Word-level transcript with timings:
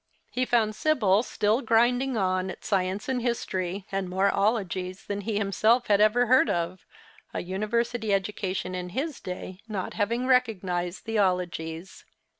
He 0.31 0.45
found 0.45 0.73
Sibyl 0.73 1.21
still 1.21 1.61
grinding 1.61 2.17
on 2.17 2.49
at 2.49 2.65
science 2.65 3.07
and 3.07 3.21
history, 3.21 3.85
and 3.91 4.09
more 4.09 4.31
'ologies 4.31 5.05
than 5.05 5.21
he 5.21 5.37
himself 5.37 5.85
had 5.89 6.01
ever 6.01 6.25
heard 6.25 6.49
of, 6.49 6.87
a 7.35 7.43
university 7.43 8.11
education 8.11 8.73
in 8.73 8.89
his 8.97 9.19
day 9.19 9.59
not 9.67 9.93
having 9.93 10.25
recognized 10.25 11.05
the 11.05 11.19
'ologies. 11.19 12.03